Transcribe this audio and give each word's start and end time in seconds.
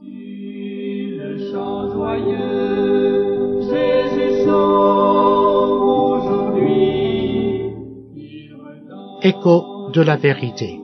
Le 0.00 1.50
chant 1.50 1.90
joyeux, 1.92 3.60
Jésus 3.62 4.44
sauve 4.44 5.82
aujourd'hui. 6.22 7.72
Il 8.16 8.54
redonne 8.54 9.18
Écho 9.22 9.90
de 9.92 10.02
la 10.02 10.16
vérité. 10.16 10.80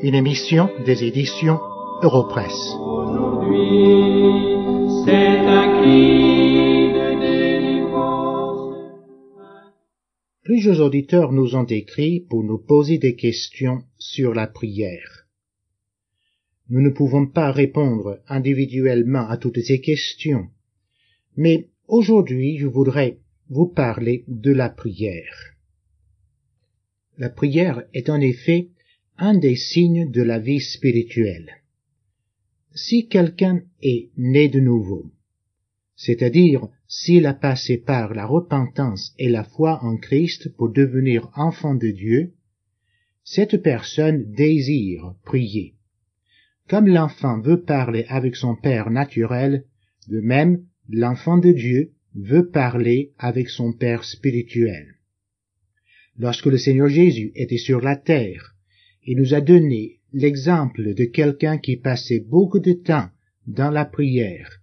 Une 0.00 0.14
émission 0.14 0.68
des 0.84 1.04
éditions 1.04 1.58
Europresse. 2.02 2.74
aujourd'hui. 2.78 4.08
C'est 5.04 5.38
un 5.38 5.80
cri 5.80 6.92
de 6.92 7.20
délivrance. 7.20 8.76
Plusieurs 10.44 10.80
auditeurs 10.80 11.32
nous 11.32 11.56
ont 11.56 11.64
écrit 11.64 12.20
pour 12.28 12.44
nous 12.44 12.58
poser 12.58 12.98
des 12.98 13.16
questions 13.16 13.80
sur 13.98 14.32
la 14.34 14.46
prière. 14.46 15.27
Nous 16.70 16.82
ne 16.82 16.90
pouvons 16.90 17.26
pas 17.26 17.50
répondre 17.50 18.20
individuellement 18.28 19.26
à 19.28 19.38
toutes 19.38 19.60
ces 19.60 19.80
questions, 19.80 20.48
mais 21.36 21.68
aujourd'hui 21.86 22.58
je 22.58 22.66
voudrais 22.66 23.18
vous 23.48 23.66
parler 23.66 24.24
de 24.28 24.52
la 24.52 24.68
prière. 24.68 25.54
La 27.16 27.30
prière 27.30 27.84
est 27.94 28.10
en 28.10 28.20
effet 28.20 28.68
un 29.16 29.36
des 29.36 29.56
signes 29.56 30.10
de 30.10 30.22
la 30.22 30.38
vie 30.38 30.60
spirituelle. 30.60 31.62
Si 32.74 33.08
quelqu'un 33.08 33.62
est 33.82 34.10
né 34.16 34.48
de 34.48 34.60
nouveau, 34.60 35.10
c'est-à-dire 35.96 36.68
s'il 36.86 37.26
a 37.26 37.34
passé 37.34 37.78
par 37.78 38.14
la 38.14 38.26
repentance 38.26 39.14
et 39.18 39.28
la 39.28 39.42
foi 39.42 39.82
en 39.82 39.96
Christ 39.96 40.54
pour 40.56 40.70
devenir 40.70 41.30
enfant 41.34 41.74
de 41.74 41.90
Dieu, 41.90 42.34
cette 43.24 43.62
personne 43.62 44.32
désire 44.32 45.14
prier. 45.24 45.77
Comme 46.68 46.86
l'enfant 46.86 47.40
veut 47.40 47.62
parler 47.62 48.04
avec 48.08 48.36
son 48.36 48.54
Père 48.54 48.90
naturel, 48.90 49.64
de 50.08 50.20
même 50.20 50.64
l'enfant 50.90 51.38
de 51.38 51.52
Dieu 51.52 51.92
veut 52.14 52.50
parler 52.50 53.12
avec 53.18 53.48
son 53.48 53.72
Père 53.72 54.04
spirituel. 54.04 54.96
Lorsque 56.18 56.46
le 56.46 56.58
Seigneur 56.58 56.88
Jésus 56.88 57.32
était 57.34 57.58
sur 57.58 57.80
la 57.80 57.96
terre, 57.96 58.54
il 59.04 59.16
nous 59.16 59.32
a 59.32 59.40
donné 59.40 60.00
l'exemple 60.12 60.94
de 60.94 61.04
quelqu'un 61.04 61.56
qui 61.56 61.76
passait 61.76 62.20
beaucoup 62.20 62.60
de 62.60 62.72
temps 62.72 63.08
dans 63.46 63.70
la 63.70 63.86
prière, 63.86 64.60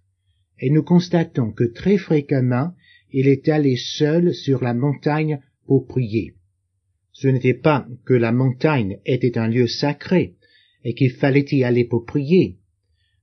et 0.60 0.70
nous 0.70 0.82
constatons 0.84 1.50
que 1.50 1.64
très 1.64 1.98
fréquemment 1.98 2.72
il 3.10 3.26
est 3.26 3.48
allé 3.48 3.76
seul 3.76 4.32
sur 4.32 4.62
la 4.62 4.74
montagne 4.74 5.40
pour 5.66 5.86
prier. 5.86 6.34
Ce 7.12 7.26
n'était 7.26 7.54
pas 7.54 7.88
que 8.04 8.14
la 8.14 8.30
montagne 8.30 8.98
était 9.06 9.38
un 9.38 9.48
lieu 9.48 9.66
sacré, 9.66 10.35
et 10.86 10.94
qu'il 10.94 11.10
fallait 11.10 11.44
y 11.50 11.64
aller 11.64 11.84
pour 11.84 12.04
prier. 12.04 12.58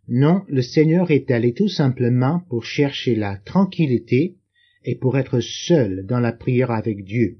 Non, 0.09 0.43
le 0.49 0.61
Seigneur 0.61 1.11
est 1.11 1.31
allé 1.31 1.53
tout 1.53 1.69
simplement 1.69 2.41
pour 2.49 2.65
chercher 2.65 3.15
la 3.15 3.37
tranquillité 3.37 4.35
et 4.83 4.95
pour 4.95 5.17
être 5.17 5.39
seul 5.39 6.05
dans 6.05 6.19
la 6.19 6.33
prière 6.33 6.71
avec 6.71 7.05
Dieu. 7.05 7.37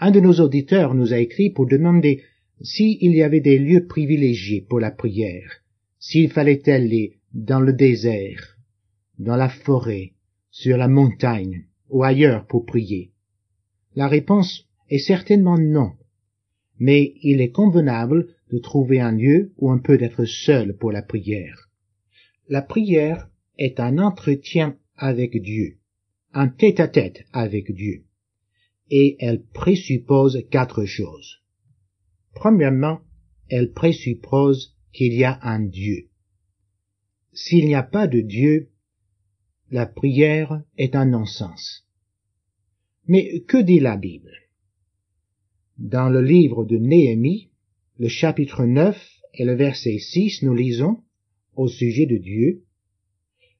Un 0.00 0.10
de 0.10 0.18
nos 0.18 0.40
auditeurs 0.40 0.94
nous 0.94 1.12
a 1.12 1.18
écrit 1.18 1.50
pour 1.50 1.68
demander 1.68 2.24
s'il 2.60 3.14
y 3.14 3.22
avait 3.22 3.40
des 3.40 3.60
lieux 3.60 3.86
privilégiés 3.86 4.66
pour 4.68 4.80
la 4.80 4.90
prière, 4.90 5.62
s'il 6.00 6.28
fallait 6.28 6.68
aller 6.68 7.12
dans 7.32 7.60
le 7.60 7.74
désert, 7.74 8.56
dans 9.20 9.36
la 9.36 9.48
forêt, 9.48 10.14
sur 10.50 10.76
la 10.76 10.88
montagne 10.88 11.66
ou 11.90 12.02
ailleurs 12.02 12.44
pour 12.48 12.66
prier. 12.66 13.12
La 13.94 14.08
réponse 14.08 14.66
est 14.90 14.98
certainement 14.98 15.58
non, 15.58 15.92
mais 16.80 17.14
il 17.22 17.40
est 17.40 17.52
convenable 17.52 18.34
de 18.50 18.58
trouver 18.58 19.00
un 19.00 19.12
lieu 19.12 19.52
où 19.56 19.70
on 19.72 19.80
peut 19.80 20.00
être 20.00 20.24
seul 20.24 20.76
pour 20.76 20.92
la 20.92 21.02
prière. 21.02 21.68
La 22.48 22.62
prière 22.62 23.28
est 23.58 23.80
un 23.80 23.98
entretien 23.98 24.78
avec 24.96 25.40
Dieu, 25.42 25.78
un 26.32 26.48
tête-à-tête 26.48 27.24
avec 27.32 27.72
Dieu, 27.72 28.04
et 28.90 29.16
elle 29.18 29.42
présuppose 29.42 30.44
quatre 30.50 30.84
choses. 30.84 31.42
Premièrement, 32.34 33.00
elle 33.48 33.72
présuppose 33.72 34.76
qu'il 34.92 35.14
y 35.14 35.24
a 35.24 35.38
un 35.42 35.60
Dieu. 35.60 36.08
S'il 37.32 37.66
n'y 37.66 37.74
a 37.74 37.82
pas 37.82 38.06
de 38.06 38.20
Dieu, 38.20 38.70
la 39.70 39.86
prière 39.86 40.62
est 40.78 40.94
un 40.94 41.06
non-sens. 41.06 41.86
Mais 43.08 43.40
que 43.40 43.58
dit 43.58 43.80
la 43.80 43.96
Bible? 43.96 44.32
Dans 45.78 46.08
le 46.08 46.22
livre 46.22 46.64
de 46.64 46.76
Néhémie, 46.76 47.50
le 47.98 48.08
chapitre 48.08 48.66
9 48.66 49.20
et 49.34 49.44
le 49.46 49.54
verset 49.54 49.98
6, 49.98 50.42
nous 50.42 50.54
lisons 50.54 51.02
au 51.54 51.66
sujet 51.66 52.04
de 52.04 52.18
Dieu, 52.18 52.62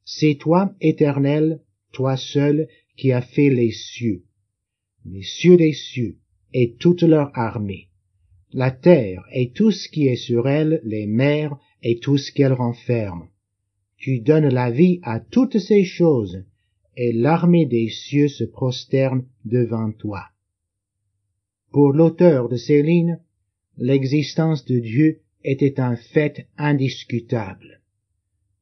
C'est 0.05 0.37
toi, 0.39 0.75
Éternel, 0.83 1.63
toi 1.93 2.19
seul, 2.19 2.69
qui 2.99 3.13
as 3.13 3.23
fait 3.23 3.49
les 3.49 3.73
cieux, 3.73 4.25
les 5.07 5.23
cieux 5.23 5.57
des 5.57 5.73
cieux, 5.73 6.19
et 6.53 6.75
toute 6.75 7.03
leur 7.03 7.31
armée, 7.37 7.89
la 8.53 8.71
terre 8.71 9.25
et 9.33 9.53
tout 9.53 9.71
ce 9.71 9.89
qui 9.89 10.07
est 10.07 10.17
sur 10.17 10.49
elle, 10.49 10.83
les 10.85 11.07
mers 11.07 11.57
et 11.83 11.99
tout 11.99 12.19
ce 12.19 12.31
qu'elle 12.31 12.53
renferme. 12.53 13.29
Tu 13.97 14.21
donnes 14.21 14.49
la 14.49 14.71
vie 14.71 15.01
à 15.03 15.19
toutes 15.19 15.59
ces 15.59 15.85
choses, 15.85 16.45
et 16.95 17.13
l'armée 17.13 17.65
des 17.65 17.89
cieux 17.89 18.29
se 18.29 18.45
prosterne 18.45 19.27
devant 19.47 19.93
toi. 19.93 20.25
Pour 21.73 21.93
l'auteur 21.93 22.51
de 22.51 22.57
ces 22.57 22.83
lignes, 22.83 23.19
l'existence 23.77 24.65
de 24.65 24.79
Dieu 24.79 25.21
était 25.45 25.81
un 25.81 25.97
fait 25.97 26.49
indiscutable. 26.57 27.81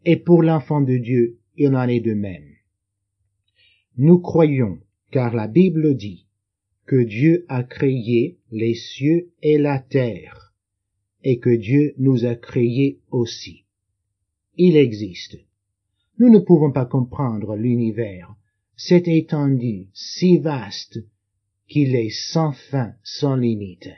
Et 0.05 0.17
pour 0.17 0.43
l'enfant 0.43 0.81
de 0.81 0.97
Dieu, 0.97 1.39
il 1.57 1.75
en 1.75 1.89
est 1.89 2.01
de 2.01 2.15
même. 2.15 2.51
Nous 3.97 4.19
croyons, 4.19 4.79
car 5.11 5.35
la 5.35 5.47
Bible 5.47 5.97
dit, 5.97 6.27
que 6.87 7.03
Dieu 7.03 7.47
a 7.49 7.63
créé 7.63 8.39
les 8.51 8.75
cieux 8.75 9.31
et 9.43 9.57
la 9.57 9.79
terre, 9.79 10.53
et 11.23 11.39
que 11.39 11.55
Dieu 11.55 11.95
nous 11.97 12.27
a 12.27 12.35
créés 12.35 13.01
aussi. 13.11 13.65
Il 14.57 14.77
existe. 14.77 15.39
Nous 16.19 16.29
ne 16.29 16.39
pouvons 16.39 16.71
pas 16.71 16.87
comprendre 16.87 17.57
l'univers, 17.57 18.35
cette 18.77 19.09
étendue 19.09 19.89
si 19.95 20.39
vaste 20.39 20.99
qu'il 21.67 21.95
est 21.95 22.11
sans 22.11 22.53
fin, 22.53 22.95
sans 23.03 23.37
limite. 23.37 23.89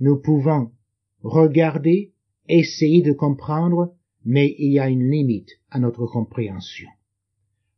Nous 0.00 0.16
pouvons 0.16 0.72
regarder, 1.22 2.12
essayer 2.48 3.02
de 3.02 3.12
comprendre, 3.12 3.94
mais 4.24 4.54
il 4.58 4.72
y 4.72 4.78
a 4.78 4.88
une 4.88 5.10
limite 5.10 5.50
à 5.70 5.78
notre 5.78 6.06
compréhension. 6.06 6.88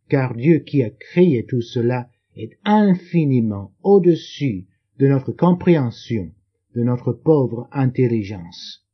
Car 0.09 0.35
Dieu 0.35 0.61
qui 0.61 0.83
a 0.83 0.91
créé 0.91 1.45
tout 1.45 1.63
cela 1.63 2.09
est 2.37 2.59
infiniment 2.65 3.73
au-dessus 3.83 4.67
de 4.99 5.09
notre 5.09 5.33
compréhension, 5.33 6.31
de 6.75 6.83
notre 6.83 7.13
pauvre 7.13 7.69
intelligence. 7.73 8.87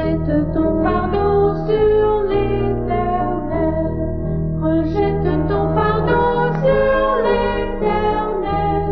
Rejette 0.00 0.54
ton 0.54 0.82
fardeau 0.82 1.54
sur 1.66 2.22
l'éternel. 2.22 3.92
Rejette 4.62 5.28
ton 5.46 5.64
fardeau 5.74 6.56
sur 6.62 7.04
l'éternel. 7.26 8.88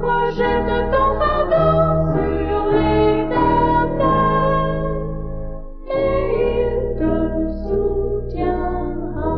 Rejette 0.00 0.74
ton 0.92 1.08
fardeau 1.18 1.74
sur 2.14 2.60
l'éternel. 2.70 3.98
Et 5.90 6.22
il 6.46 6.78
te 6.98 7.12
soutiendra. 8.28 9.34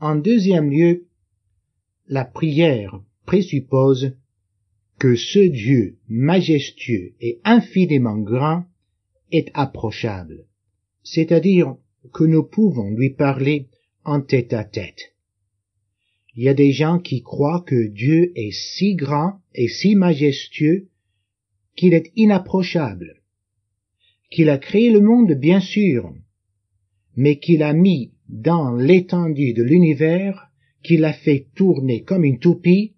En 0.00 0.14
deuxième 0.14 0.70
lieu, 0.70 1.08
la 2.06 2.24
prière 2.24 3.00
présuppose 3.26 4.12
que 4.98 5.16
ce 5.16 5.40
Dieu 5.40 5.98
majestueux 6.08 7.12
et 7.20 7.40
infiniment 7.44 8.18
grand 8.18 8.64
est 9.32 9.50
approchable, 9.54 10.46
c'est-à-dire 11.02 11.76
que 12.12 12.24
nous 12.24 12.44
pouvons 12.44 12.90
lui 12.90 13.10
parler 13.10 13.68
en 14.04 14.20
tête 14.20 14.52
à 14.52 14.64
tête. 14.64 15.14
Il 16.36 16.44
y 16.44 16.48
a 16.48 16.54
des 16.54 16.72
gens 16.72 16.98
qui 16.98 17.22
croient 17.22 17.64
que 17.66 17.86
Dieu 17.86 18.32
est 18.34 18.52
si 18.52 18.94
grand 18.94 19.40
et 19.54 19.68
si 19.68 19.94
majestueux 19.94 20.88
qu'il 21.76 21.94
est 21.94 22.10
inapprochable, 22.16 23.22
qu'il 24.30 24.50
a 24.50 24.58
créé 24.58 24.90
le 24.90 25.00
monde 25.00 25.32
bien 25.32 25.60
sûr, 25.60 26.12
mais 27.16 27.38
qu'il 27.38 27.62
a 27.62 27.72
mis 27.72 28.12
dans 28.28 28.74
l'étendue 28.74 29.52
de 29.52 29.62
l'univers, 29.62 30.48
qu'il 30.82 31.04
a 31.04 31.12
fait 31.12 31.46
tourner 31.54 32.02
comme 32.02 32.24
une 32.24 32.38
toupie 32.38 32.93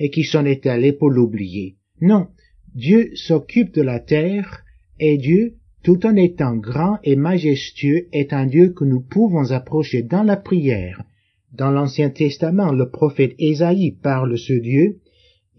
et 0.00 0.10
qui 0.10 0.24
s'en 0.24 0.44
est 0.44 0.66
allé 0.66 0.92
pour 0.92 1.10
l'oublier. 1.10 1.76
Non, 2.00 2.28
Dieu 2.74 3.10
s'occupe 3.14 3.74
de 3.74 3.82
la 3.82 4.00
terre 4.00 4.64
et 4.98 5.18
Dieu, 5.18 5.56
tout 5.82 6.04
en 6.06 6.16
étant 6.16 6.56
grand 6.56 6.98
et 7.04 7.16
majestueux, 7.16 8.08
est 8.12 8.32
un 8.32 8.46
Dieu 8.46 8.70
que 8.70 8.84
nous 8.84 9.00
pouvons 9.00 9.52
approcher 9.52 10.02
dans 10.02 10.22
la 10.22 10.36
prière. 10.36 11.04
Dans 11.52 11.70
l'Ancien 11.70 12.10
Testament, 12.10 12.72
le 12.72 12.90
prophète 12.90 13.34
Ésaïe 13.38 13.92
parle 13.92 14.38
ce 14.38 14.52
Dieu, 14.52 15.00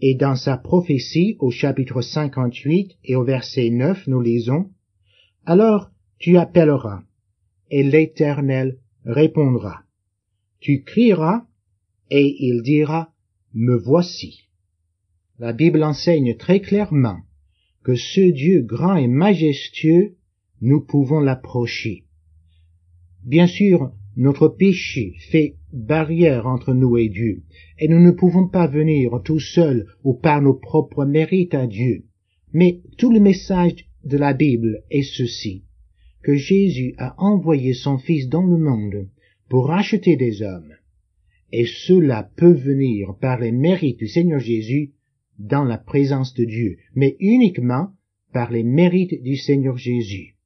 et 0.00 0.14
dans 0.14 0.34
sa 0.34 0.56
prophétie 0.56 1.36
au 1.38 1.50
chapitre 1.50 2.02
58 2.02 2.98
et 3.04 3.14
au 3.14 3.24
verset 3.24 3.70
9, 3.70 4.08
nous 4.08 4.20
lisons, 4.20 4.70
Alors 5.46 5.90
tu 6.18 6.36
appelleras, 6.36 7.02
et 7.70 7.82
l'Éternel 7.82 8.78
répondra. 9.04 9.82
Tu 10.60 10.82
crieras, 10.82 11.44
et 12.10 12.36
il 12.46 12.62
dira, 12.62 13.11
Me 13.54 13.76
voici. 13.76 14.48
La 15.38 15.52
Bible 15.52 15.82
enseigne 15.82 16.36
très 16.36 16.60
clairement 16.60 17.18
que 17.84 17.94
ce 17.94 18.20
Dieu 18.20 18.62
grand 18.62 18.96
et 18.96 19.08
majestueux, 19.08 20.14
nous 20.60 20.80
pouvons 20.80 21.20
l'approcher. 21.20 22.04
Bien 23.24 23.46
sûr, 23.46 23.92
notre 24.16 24.48
péché 24.48 25.14
fait 25.30 25.56
barrière 25.72 26.46
entre 26.46 26.72
nous 26.72 26.96
et 26.96 27.08
Dieu, 27.08 27.42
et 27.78 27.88
nous 27.88 28.00
ne 28.00 28.10
pouvons 28.10 28.48
pas 28.48 28.66
venir 28.66 29.20
tout 29.24 29.40
seuls 29.40 29.86
ou 30.04 30.14
par 30.14 30.40
nos 30.40 30.54
propres 30.54 31.04
mérites 31.04 31.54
à 31.54 31.66
Dieu. 31.66 32.04
Mais 32.52 32.80
tout 32.96 33.12
le 33.12 33.20
message 33.20 33.86
de 34.04 34.16
la 34.16 34.32
Bible 34.32 34.82
est 34.90 35.02
ceci, 35.02 35.64
que 36.22 36.34
Jésus 36.34 36.94
a 36.98 37.14
envoyé 37.18 37.74
son 37.74 37.98
Fils 37.98 38.28
dans 38.28 38.46
le 38.46 38.58
monde 38.58 39.08
pour 39.48 39.66
racheter 39.66 40.16
des 40.16 40.42
hommes, 40.42 40.72
et 41.52 41.66
cela 41.66 42.30
peut 42.36 42.54
venir 42.54 43.14
par 43.20 43.38
les 43.38 43.52
mérites 43.52 43.98
du 43.98 44.08
Seigneur 44.08 44.40
Jésus 44.40 44.92
dans 45.38 45.64
la 45.64 45.78
présence 45.78 46.34
de 46.34 46.44
Dieu, 46.44 46.78
mais 46.94 47.16
uniquement 47.20 47.92
par 48.32 48.50
les 48.50 48.62
mérites 48.62 49.22
du 49.22 49.36
Seigneur 49.36 49.76
Jésus. 49.76 50.36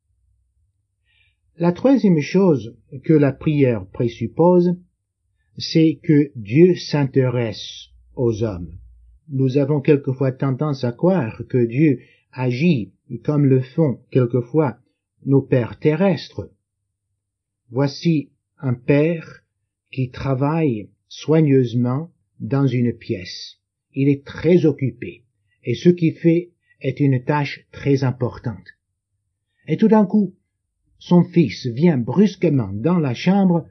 La 1.58 1.72
troisième 1.72 2.20
chose 2.20 2.76
que 3.04 3.12
la 3.12 3.32
prière 3.32 3.86
présuppose, 3.86 4.76
c'est 5.56 6.00
que 6.02 6.32
Dieu 6.34 6.74
s'intéresse 6.74 7.88
aux 8.14 8.42
hommes. 8.42 8.78
Nous 9.28 9.56
avons 9.56 9.80
quelquefois 9.80 10.32
tendance 10.32 10.84
à 10.84 10.92
croire 10.92 11.42
que 11.48 11.64
Dieu 11.64 12.00
agit 12.32 12.92
comme 13.24 13.46
le 13.46 13.60
font 13.60 14.00
quelquefois 14.10 14.78
nos 15.24 15.42
pères 15.42 15.78
terrestres. 15.78 16.50
Voici 17.70 18.30
un 18.58 18.74
père 18.74 19.42
qui 19.90 20.10
travaille 20.10 20.90
soigneusement 21.16 22.10
dans 22.40 22.66
une 22.66 22.92
pièce. 22.92 23.56
Il 23.94 24.10
est 24.10 24.22
très 24.22 24.66
occupé, 24.66 25.24
et 25.64 25.74
ce 25.74 25.88
qu'il 25.88 26.12
fait 26.12 26.50
est 26.82 27.00
une 27.00 27.24
tâche 27.24 27.66
très 27.72 28.04
importante. 28.04 28.68
Et 29.66 29.78
tout 29.78 29.88
d'un 29.88 30.04
coup, 30.04 30.34
son 30.98 31.24
fils 31.24 31.66
vient 31.68 31.96
brusquement 31.96 32.70
dans 32.70 32.98
la 32.98 33.14
chambre 33.14 33.66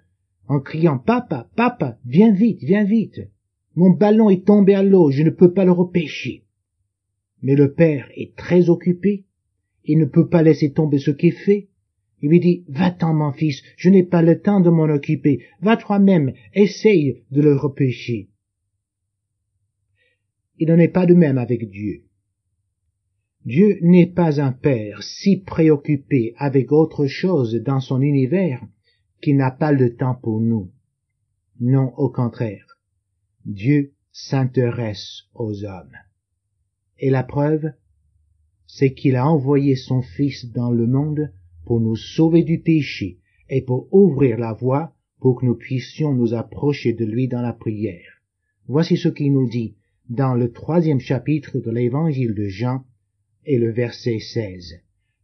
en 0.48 0.60
criant 0.60 0.98
Papa, 0.98 1.48
papa, 1.56 2.00
viens 2.04 2.34
vite, 2.34 2.64
viens 2.64 2.84
vite. 2.84 3.22
Mon 3.76 3.92
ballon 3.92 4.32
est 4.32 4.46
tombé 4.46 4.74
à 4.74 4.82
l'eau, 4.82 5.12
je 5.12 5.22
ne 5.22 5.30
peux 5.30 5.54
pas 5.54 5.66
le 5.66 5.72
repêcher. 5.72 6.46
Mais 7.44 7.56
le 7.56 7.74
père 7.74 8.10
est 8.16 8.36
très 8.36 8.70
occupé, 8.70 9.26
il 9.84 10.00
ne 10.00 10.06
peut 10.06 10.30
pas 10.30 10.42
laisser 10.42 10.72
tomber 10.72 10.98
ce 10.98 11.12
qui 11.12 11.28
est 11.28 11.44
fait. 11.46 11.70
Il 12.26 12.30
lui 12.30 12.40
dit, 12.40 12.66
va-t'en 12.70 13.14
mon 13.14 13.32
fils, 13.32 13.62
je 13.78 13.88
n'ai 13.88 14.02
pas 14.02 14.24
le 14.24 14.42
temps 14.42 14.60
de 14.60 14.72
m'en 14.72 14.86
occuper, 14.86 15.46
va 15.62 15.78
toi-même, 15.78 16.34
essaye 16.56 17.24
de 17.30 17.40
le 17.40 17.56
repêcher. 17.56 18.30
Il 20.58 20.70
n'en 20.70 20.80
est 20.80 20.88
pas 20.88 21.06
de 21.06 21.14
même 21.14 21.38
avec 21.38 21.70
Dieu. 21.70 22.02
Dieu 23.46 23.78
n'est 23.84 24.08
pas 24.08 24.42
un 24.42 24.52
père 24.52 25.04
si 25.04 25.38
préoccupé 25.38 26.34
avec 26.38 26.72
autre 26.72 27.06
chose 27.06 27.62
dans 27.64 27.80
son 27.80 28.02
univers 28.02 28.66
qu'il 29.22 29.38
n'a 29.38 29.52
pas 29.52 29.72
le 29.72 29.96
temps 29.96 30.16
pour 30.16 30.42
nous. 30.42 30.72
Non, 31.60 31.94
au 31.96 32.10
contraire. 32.10 32.80
Dieu 33.46 33.94
s'intéresse 34.12 35.26
aux 35.36 35.64
hommes. 35.64 35.96
Et 36.98 37.12
la 37.12 37.22
preuve, 37.22 37.72
c'est 38.66 38.96
qu'il 38.96 39.16
a 39.16 39.28
envoyé 39.28 39.76
son 39.76 40.02
Fils 40.02 40.52
dans 40.52 40.72
le 40.72 40.88
monde 40.88 41.32
pour 41.66 41.80
nous 41.80 41.96
sauver 41.96 42.44
du 42.44 42.60
péché 42.60 43.18
et 43.50 43.62
pour 43.62 43.88
ouvrir 43.94 44.38
la 44.38 44.54
voie 44.54 44.94
pour 45.20 45.40
que 45.40 45.46
nous 45.46 45.56
puissions 45.56 46.14
nous 46.14 46.34
approcher 46.34 46.94
de 46.94 47.06
lui 47.06 47.28
dans 47.28 47.42
la 47.42 47.54
prière. 47.54 48.22
Voici 48.68 48.98
ce 48.98 49.10
qu'il 49.10 49.34
nous 49.34 49.48
dit 49.48 49.76
dans 50.10 50.36
le 50.36 50.52
troisième 50.52 51.00
chapitre 51.00 51.60
de 51.60 51.72
l'évangile 51.72 52.36
de 52.36 52.48
Jean 52.48 52.84
et 53.46 53.58
le 53.58 53.72
verset 53.72 54.20
16. 54.20 54.82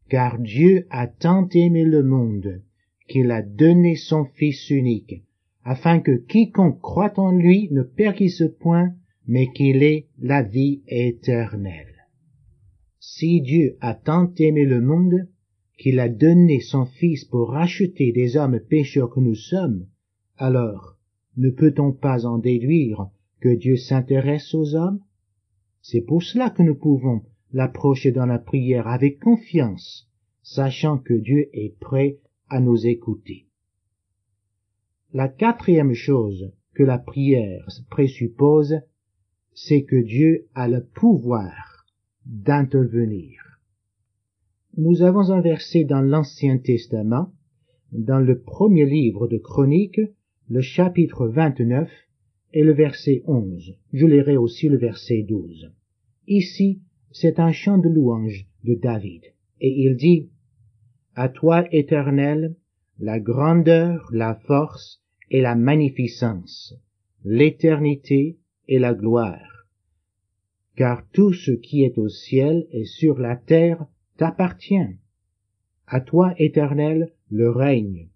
Car 0.09 0.39
Dieu 0.39 0.87
a 0.89 1.07
tant 1.07 1.47
aimé 1.53 1.85
le 1.85 2.03
monde 2.03 2.61
qu'il 3.07 3.31
a 3.31 3.41
donné 3.41 3.95
son 3.95 4.25
Fils 4.25 4.69
unique, 4.69 5.23
afin 5.63 5.99
que 5.99 6.15
quiconque 6.15 6.79
croit 6.81 7.19
en 7.19 7.31
lui 7.31 7.69
ne 7.71 7.83
périsse 7.83 8.43
point, 8.59 8.93
mais 9.27 9.47
qu'il 9.51 9.83
ait 9.83 10.07
la 10.19 10.41
vie 10.41 10.81
éternelle. 10.87 12.07
Si 12.99 13.41
Dieu 13.41 13.77
a 13.81 13.93
tant 13.93 14.31
aimé 14.37 14.65
le 14.65 14.81
monde 14.81 15.27
qu'il 15.81 15.99
a 15.99 16.09
donné 16.09 16.59
son 16.59 16.85
Fils 16.85 17.25
pour 17.25 17.49
racheter 17.49 18.11
des 18.11 18.37
hommes 18.37 18.59
pécheurs 18.59 19.09
que 19.09 19.19
nous 19.19 19.33
sommes, 19.33 19.87
alors 20.37 20.95
ne 21.37 21.49
peut-on 21.49 21.91
pas 21.91 22.27
en 22.27 22.37
déduire 22.37 23.07
que 23.39 23.49
Dieu 23.49 23.77
s'intéresse 23.77 24.53
aux 24.53 24.75
hommes? 24.75 24.99
C'est 25.81 26.01
pour 26.01 26.21
cela 26.21 26.51
que 26.51 26.61
nous 26.61 26.75
pouvons 26.75 27.23
l'approcher 27.51 28.11
dans 28.11 28.27
la 28.27 28.37
prière 28.37 28.87
avec 28.87 29.19
confiance, 29.19 30.07
sachant 30.43 30.99
que 30.99 31.15
Dieu 31.15 31.49
est 31.51 31.75
prêt 31.79 32.19
à 32.47 32.59
nous 32.59 32.85
écouter. 32.85 33.47
La 35.13 35.29
quatrième 35.29 35.95
chose 35.95 36.53
que 36.75 36.83
la 36.83 36.99
prière 36.99 37.67
présuppose, 37.89 38.81
c'est 39.55 39.81
que 39.81 39.95
Dieu 39.95 40.45
a 40.53 40.67
le 40.67 40.85
pouvoir 40.85 41.87
d'intervenir. 42.27 43.50
Nous 44.77 45.01
avons 45.01 45.31
un 45.31 45.41
verset 45.41 45.83
dans 45.83 45.99
l'Ancien 45.99 46.57
Testament, 46.57 47.33
dans 47.91 48.19
le 48.19 48.39
premier 48.39 48.85
livre 48.85 49.27
de 49.27 49.37
Chroniques, 49.37 49.99
le 50.49 50.61
chapitre 50.61 51.27
29 51.27 51.89
et 52.53 52.63
le 52.63 52.71
verset 52.71 53.21
11. 53.25 53.75
Je 53.91 54.05
lirai 54.05 54.37
aussi 54.37 54.69
le 54.69 54.77
verset 54.77 55.23
12. 55.23 55.73
Ici, 56.27 56.79
c'est 57.11 57.37
un 57.37 57.51
chant 57.51 57.79
de 57.79 57.89
louange 57.89 58.47
de 58.63 58.75
David. 58.75 59.23
Et 59.59 59.83
il 59.83 59.97
dit, 59.97 60.29
À 61.15 61.27
toi, 61.27 61.65
éternel, 61.73 62.55
la 62.97 63.19
grandeur, 63.19 64.07
la 64.13 64.35
force 64.35 65.03
et 65.29 65.41
la 65.41 65.55
magnificence, 65.55 66.75
l'éternité 67.25 68.37
et 68.69 68.79
la 68.79 68.93
gloire. 68.93 69.67
Car 70.77 71.05
tout 71.11 71.33
ce 71.33 71.51
qui 71.51 71.83
est 71.83 71.97
au 71.97 72.07
ciel 72.07 72.67
et 72.71 72.85
sur 72.85 73.19
la 73.19 73.35
terre 73.35 73.85
t'appartient. 74.21 74.99
À 75.87 75.99
toi, 75.99 76.35
éternel, 76.37 77.11
le 77.31 77.49
règne, 77.49 78.07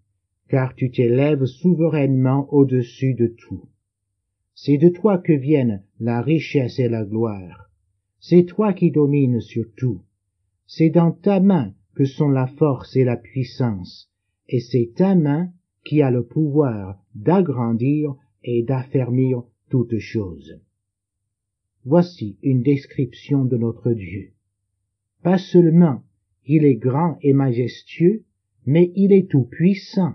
car 0.48 0.76
tu 0.76 0.90
t'élèves 0.90 1.44
souverainement 1.44 2.48
au-dessus 2.52 3.14
de 3.14 3.26
tout. 3.26 3.68
C'est 4.54 4.78
de 4.78 4.88
toi 4.88 5.18
que 5.18 5.32
viennent 5.32 5.82
la 5.98 6.22
richesse 6.22 6.78
et 6.78 6.88
la 6.88 7.04
gloire 7.04 7.66
c'est 8.28 8.44
toi 8.44 8.72
qui 8.72 8.90
domines 8.90 9.40
sur 9.40 9.66
tout. 9.76 10.02
C'est 10.66 10.90
dans 10.90 11.12
ta 11.12 11.38
main 11.38 11.74
que 11.94 12.04
sont 12.04 12.28
la 12.28 12.46
force 12.46 12.96
et 12.96 13.04
la 13.04 13.16
puissance, 13.16 14.10
et 14.48 14.58
c'est 14.58 14.92
ta 14.96 15.14
main 15.14 15.52
qui 15.84 16.02
a 16.02 16.10
le 16.10 16.24
pouvoir 16.24 17.00
d'agrandir 17.14 18.16
et 18.42 18.64
d'affermir 18.64 19.42
toutes 19.70 19.98
choses. 19.98 20.60
Voici 21.84 22.36
une 22.42 22.62
description 22.62 23.44
de 23.44 23.56
notre 23.56 23.92
Dieu. 23.92 24.32
Pas 25.22 25.38
seulement 25.38 26.02
il 26.46 26.64
est 26.64 26.76
grand 26.76 27.18
et 27.22 27.32
majestueux, 27.32 28.24
mais 28.64 28.92
il 28.94 29.12
est 29.12 29.28
tout 29.28 29.44
puissant. 29.44 30.14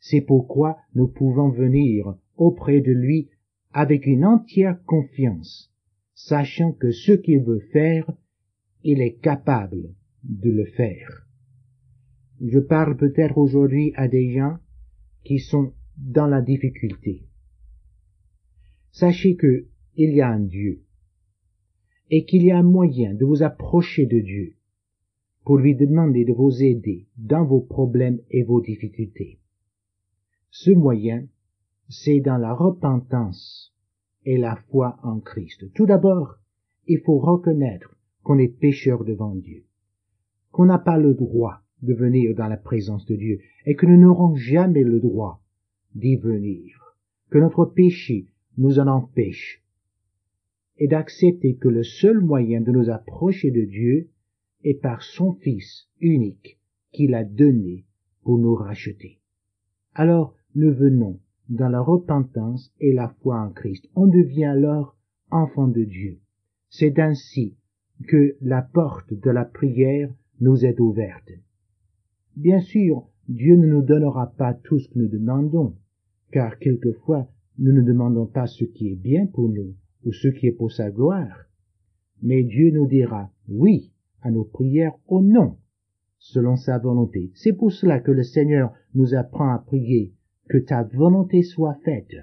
C'est 0.00 0.22
pourquoi 0.22 0.78
nous 0.94 1.08
pouvons 1.08 1.50
venir 1.50 2.14
auprès 2.36 2.80
de 2.80 2.92
lui 2.92 3.28
avec 3.72 4.06
une 4.06 4.24
entière 4.24 4.82
confiance 4.84 5.72
sachant 6.14 6.72
que 6.72 6.90
ce 6.90 7.12
qu'il 7.12 7.42
veut 7.42 7.64
faire, 7.72 8.10
il 8.82 9.00
est 9.00 9.18
capable 9.20 9.94
de 10.24 10.50
le 10.50 10.64
faire. 10.64 11.28
Je 12.40 12.58
parle 12.58 12.96
peut-être 12.96 13.38
aujourd'hui 13.38 13.92
à 13.94 14.08
des 14.08 14.32
gens 14.32 14.58
qui 15.24 15.38
sont 15.38 15.72
dans 15.96 16.26
la 16.26 16.40
difficulté. 16.40 17.28
Sachez 18.90 19.36
que 19.36 19.66
il 19.94 20.14
y 20.14 20.20
a 20.20 20.28
un 20.28 20.40
Dieu 20.40 20.82
et 22.10 22.24
qu'il 22.24 22.42
y 22.42 22.50
a 22.50 22.58
un 22.58 22.62
moyen 22.62 23.14
de 23.14 23.24
vous 23.24 23.42
approcher 23.42 24.06
de 24.06 24.20
Dieu 24.20 24.54
pour 25.44 25.58
lui 25.58 25.74
demander 25.74 26.24
de 26.24 26.32
vous 26.32 26.62
aider 26.62 27.06
dans 27.16 27.44
vos 27.44 27.60
problèmes 27.60 28.20
et 28.30 28.42
vos 28.42 28.60
difficultés. 28.60 29.38
Ce 30.50 30.70
moyen, 30.70 31.26
c'est 31.88 32.20
dans 32.20 32.36
la 32.36 32.52
repentance 32.52 33.74
et 34.24 34.36
la 34.36 34.56
foi 34.70 34.98
en 35.02 35.20
Christ. 35.20 35.72
Tout 35.74 35.86
d'abord, 35.86 36.38
il 36.86 37.00
faut 37.00 37.18
reconnaître 37.18 37.96
qu'on 38.22 38.38
est 38.38 38.48
pécheur 38.48 39.04
devant 39.04 39.34
Dieu, 39.34 39.64
qu'on 40.50 40.66
n'a 40.66 40.78
pas 40.78 40.98
le 40.98 41.14
droit 41.14 41.62
de 41.82 41.94
venir 41.94 42.34
dans 42.34 42.48
la 42.48 42.56
présence 42.56 43.06
de 43.06 43.16
Dieu 43.16 43.40
et 43.64 43.74
que 43.74 43.86
nous 43.86 43.98
n'aurons 43.98 44.34
jamais 44.34 44.82
le 44.82 45.00
droit 45.00 45.40
d'y 45.94 46.16
venir, 46.16 46.96
que 47.30 47.38
notre 47.38 47.64
péché 47.64 48.26
nous 48.56 48.78
en 48.78 48.86
empêche, 48.86 49.62
et 50.78 50.88
d'accepter 50.88 51.56
que 51.56 51.68
le 51.68 51.82
seul 51.82 52.20
moyen 52.20 52.60
de 52.60 52.70
nous 52.70 52.88
approcher 52.88 53.50
de 53.50 53.64
Dieu 53.64 54.10
est 54.64 54.80
par 54.80 55.02
son 55.02 55.34
Fils 55.34 55.88
unique 56.00 56.58
qu'il 56.92 57.14
a 57.14 57.24
donné 57.24 57.84
pour 58.22 58.38
nous 58.38 58.54
racheter. 58.54 59.20
Alors 59.94 60.34
nous 60.54 60.72
venons 60.72 61.20
dans 61.48 61.68
la 61.68 61.80
repentance 61.80 62.72
et 62.80 62.92
la 62.92 63.08
foi 63.20 63.40
en 63.40 63.50
Christ. 63.50 63.88
On 63.94 64.06
devient 64.06 64.44
alors 64.44 64.96
enfant 65.30 65.68
de 65.68 65.84
Dieu. 65.84 66.18
C'est 66.70 66.98
ainsi 66.98 67.56
que 68.06 68.36
la 68.40 68.62
porte 68.62 69.12
de 69.12 69.30
la 69.30 69.44
prière 69.44 70.10
nous 70.40 70.64
est 70.64 70.78
ouverte. 70.78 71.30
Bien 72.36 72.60
sûr, 72.60 73.08
Dieu 73.28 73.56
ne 73.56 73.66
nous 73.66 73.82
donnera 73.82 74.32
pas 74.36 74.54
tout 74.54 74.78
ce 74.78 74.88
que 74.88 74.98
nous 74.98 75.08
demandons, 75.08 75.74
car 76.30 76.58
quelquefois 76.58 77.28
nous 77.58 77.72
ne 77.72 77.82
demandons 77.82 78.26
pas 78.26 78.46
ce 78.46 78.64
qui 78.64 78.92
est 78.92 78.96
bien 78.96 79.26
pour 79.26 79.48
nous 79.48 79.74
ou 80.08 80.12
ce 80.12 80.28
qui 80.28 80.46
est 80.46 80.52
pour 80.52 80.72
sa 80.72 80.90
gloire. 80.90 81.44
Mais 82.22 82.42
Dieu 82.42 82.70
nous 82.70 82.86
dira 82.86 83.30
oui 83.48 83.92
à 84.22 84.30
nos 84.30 84.44
prières 84.44 84.94
au 85.06 85.20
non, 85.20 85.58
selon 86.18 86.56
sa 86.56 86.78
volonté. 86.78 87.30
C'est 87.34 87.52
pour 87.52 87.70
cela 87.70 88.00
que 88.00 88.10
le 88.10 88.22
Seigneur 88.22 88.72
nous 88.94 89.14
apprend 89.14 89.52
à 89.52 89.58
prier 89.58 90.14
que 90.48 90.56
ta 90.56 90.82
volonté 90.82 91.42
soit 91.42 91.76
faite, 91.84 92.16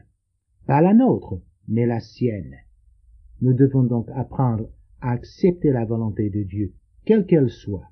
pas 0.65 0.81
la 0.81 0.95
nôtre, 0.95 1.39
mais 1.67 1.85
la 1.85 1.99
sienne. 1.99 2.55
Nous 3.41 3.53
devons 3.53 3.83
donc 3.83 4.09
apprendre 4.15 4.69
à 4.99 5.11
accepter 5.11 5.71
la 5.71 5.85
volonté 5.85 6.31
de 6.31 6.41
Dieu, 6.41 6.73
quelle 7.05 7.27
qu'elle 7.27 7.51
soit. 7.51 7.87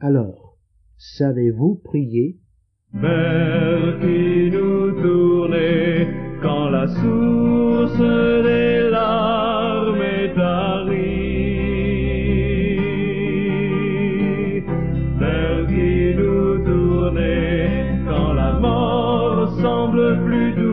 Alors, 0.00 0.58
savez-vous 0.96 1.76
prier? 1.76 2.38
Mort 19.58 19.90
semble 19.92 20.16
plus 20.24 20.52
douce 20.54 20.67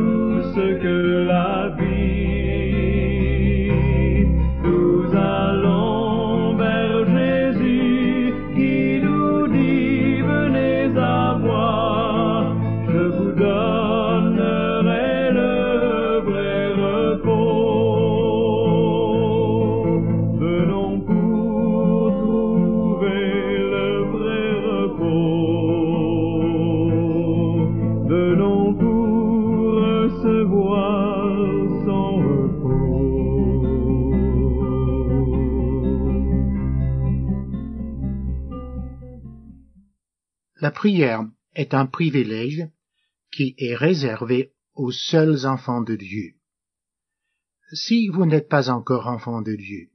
La 40.65 40.71
prière 40.71 41.23
est 41.53 41.75
un 41.75 41.85
privilège 41.85 42.67
qui 43.31 43.53
est 43.59 43.75
réservé 43.75 44.51
aux 44.73 44.91
seuls 44.91 45.45
enfants 45.45 45.83
de 45.83 45.95
Dieu. 45.95 46.33
Si 47.71 48.07
vous 48.07 48.25
n'êtes 48.25 48.49
pas 48.49 48.71
encore 48.71 49.05
enfant 49.05 49.43
de 49.43 49.53
Dieu, 49.53 49.91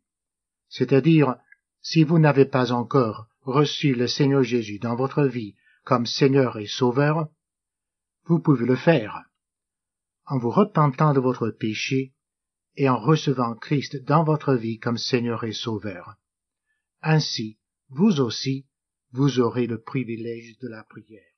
c'est-à-dire 0.68 1.34
si 1.82 2.04
vous 2.04 2.20
n'avez 2.20 2.44
pas 2.44 2.70
encore 2.70 3.26
reçu 3.40 3.96
le 3.96 4.06
Seigneur 4.06 4.44
Jésus 4.44 4.78
dans 4.78 4.94
votre 4.94 5.24
vie 5.24 5.56
comme 5.82 6.06
Seigneur 6.06 6.56
et 6.56 6.68
Sauveur, 6.68 7.26
vous 8.26 8.38
pouvez 8.38 8.64
le 8.64 8.76
faire 8.76 9.24
en 10.26 10.38
vous 10.38 10.50
repentant 10.50 11.12
de 11.14 11.18
votre 11.18 11.50
péché 11.50 12.14
et 12.76 12.88
en 12.88 13.00
recevant 13.00 13.56
Christ 13.56 14.04
dans 14.04 14.22
votre 14.22 14.54
vie 14.54 14.78
comme 14.78 14.98
Seigneur 14.98 15.42
et 15.42 15.52
Sauveur. 15.52 16.14
Ainsi, 17.02 17.58
vous 17.88 18.20
aussi, 18.20 18.68
vous 19.12 19.40
aurez 19.40 19.66
le 19.66 19.80
privilège 19.80 20.58
de 20.58 20.68
la 20.68 20.84
prière. 20.84 21.29